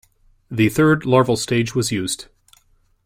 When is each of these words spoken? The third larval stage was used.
The 0.49 0.67
third 0.69 1.05
larval 1.05 1.37
stage 1.37 1.75
was 1.75 1.91
used. 1.91 2.25